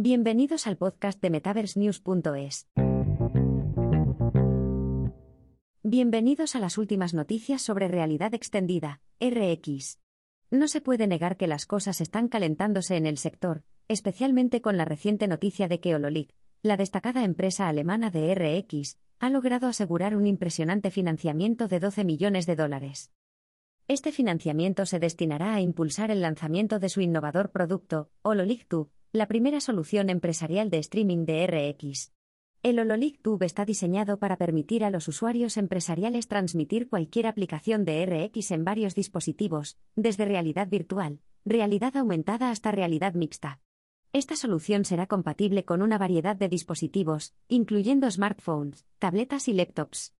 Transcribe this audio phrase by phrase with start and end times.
[0.00, 2.68] Bienvenidos al podcast de MetaverseNews.es.
[5.82, 9.98] Bienvenidos a las últimas noticias sobre realidad extendida, RX.
[10.52, 14.84] No se puede negar que las cosas están calentándose en el sector, especialmente con la
[14.84, 20.28] reciente noticia de que Hololik, la destacada empresa alemana de RX, ha logrado asegurar un
[20.28, 23.10] impresionante financiamiento de 12 millones de dólares.
[23.88, 29.26] Este financiamiento se destinará a impulsar el lanzamiento de su innovador producto, Hololik 2, la
[29.26, 32.12] primera solución empresarial de streaming de RX.
[32.62, 38.04] El Hololik Tube está diseñado para permitir a los usuarios empresariales transmitir cualquier aplicación de
[38.04, 43.60] RX en varios dispositivos, desde realidad virtual, realidad aumentada hasta realidad mixta.
[44.12, 50.14] Esta solución será compatible con una variedad de dispositivos, incluyendo smartphones, tabletas y laptops.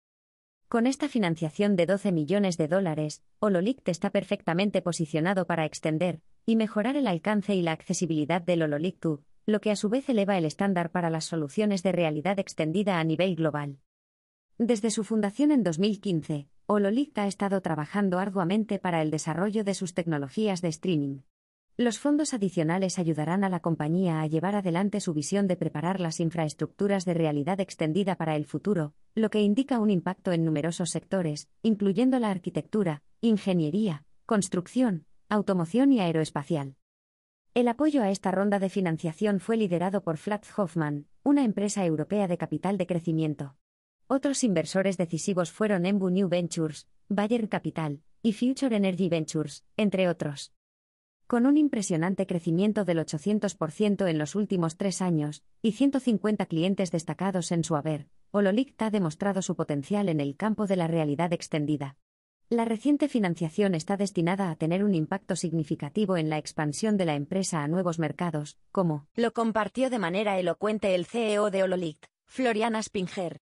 [0.68, 6.56] Con esta financiación de 12 millones de dólares, Hololict está perfectamente posicionado para extender, y
[6.56, 9.06] mejorar el alcance y la accesibilidad del Hololik
[9.44, 13.04] lo que a su vez eleva el estándar para las soluciones de realidad extendida a
[13.04, 13.80] nivel global.
[14.56, 19.92] Desde su fundación en 2015, Hololik ha estado trabajando arduamente para el desarrollo de sus
[19.92, 21.18] tecnologías de streaming.
[21.76, 26.18] Los fondos adicionales ayudarán a la compañía a llevar adelante su visión de preparar las
[26.18, 31.50] infraestructuras de realidad extendida para el futuro, lo que indica un impacto en numerosos sectores,
[31.62, 36.76] incluyendo la arquitectura, ingeniería, construcción, automoción y aeroespacial.
[37.52, 42.28] El apoyo a esta ronda de financiación fue liderado por Flat Hoffman, una empresa europea
[42.28, 43.56] de capital de crecimiento.
[44.06, 50.54] Otros inversores decisivos fueron Embu New Ventures, Bayer Capital y Future Energy Ventures, entre otros.
[51.26, 57.52] Con un impresionante crecimiento del 800% en los últimos tres años y 150 clientes destacados
[57.52, 61.98] en su haber, Hololict ha demostrado su potencial en el campo de la realidad extendida.
[62.50, 67.14] La reciente financiación está destinada a tener un impacto significativo en la expansión de la
[67.14, 72.82] empresa a nuevos mercados, como lo compartió de manera elocuente el CEO de Hololict, Floriana
[72.82, 73.42] Spinger.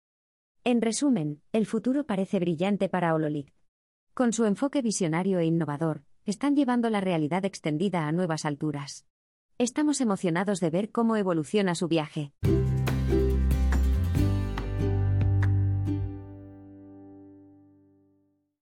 [0.64, 3.56] En resumen, el futuro parece brillante para Hololict.
[4.14, 9.08] Con su enfoque visionario e innovador, están llevando la realidad extendida a nuevas alturas.
[9.58, 12.34] Estamos emocionados de ver cómo evoluciona su viaje.